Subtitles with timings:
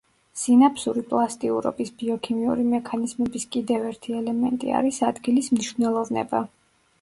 [0.43, 6.43] სინაფსური პლასტიურობის ბიოქიმიური მექანიზმების კიდევ ერთი ელემენტი არის ადგილის მნიშვნელოვნება.